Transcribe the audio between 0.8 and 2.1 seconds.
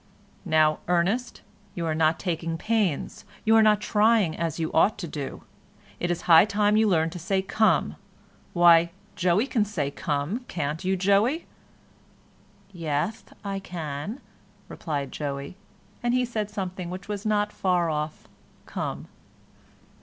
Ernest, you are